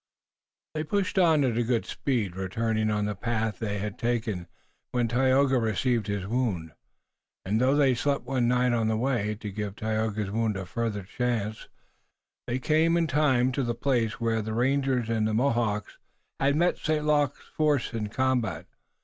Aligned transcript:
They 0.73 0.83
pushed 0.83 1.19
on 1.19 1.43
at 1.43 1.51
good 1.53 1.85
speed, 1.85 2.35
returning 2.35 2.89
on 2.89 3.05
the 3.05 3.13
path 3.13 3.59
they 3.59 3.77
had 3.77 3.99
taken, 3.99 4.47
when 4.93 5.07
Tayoga 5.07 5.59
received 5.59 6.07
his 6.07 6.25
wound, 6.25 6.71
and 7.45 7.61
though 7.61 7.75
they 7.75 7.93
slept 7.93 8.23
one 8.25 8.47
night 8.47 8.73
on 8.73 8.87
the 8.87 8.97
way, 8.97 9.35
to 9.35 9.51
give 9.51 9.75
Tayoga's 9.75 10.31
wound 10.31 10.57
a 10.57 10.65
further 10.65 11.03
chance, 11.03 11.67
they 12.47 12.57
came 12.57 12.97
in 12.97 13.05
time 13.05 13.51
to 13.51 13.61
the 13.61 13.75
place 13.75 14.19
where 14.19 14.41
the 14.41 14.55
rangers 14.55 15.07
and 15.07 15.27
the 15.27 15.35
Mohawks 15.35 15.99
had 16.39 16.55
met 16.55 16.79
St. 16.79 17.05
Luc's 17.05 17.45
force 17.55 17.93
in 17.93 18.09
combat. 18.09 18.65